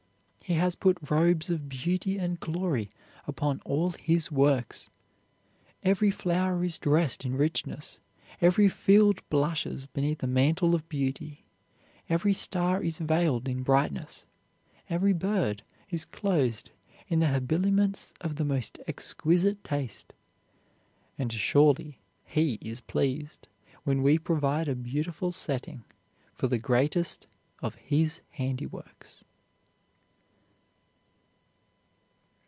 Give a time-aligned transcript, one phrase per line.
[0.43, 2.89] He has put robes of beauty and glory
[3.25, 4.89] upon all His works.
[5.81, 8.01] Every flower is dressed in richness;
[8.41, 11.45] every field blushes beneath a mantle of beauty;
[12.09, 14.25] every star is veiled in brightness;
[14.89, 16.71] every bird is clothed
[17.07, 20.11] in the habiliments of the most exquisite taste.
[21.17, 23.47] And surely He is pleased
[23.85, 25.85] when we provide a beautiful setting
[26.33, 27.25] for the greatest
[27.63, 29.23] of His handiworks.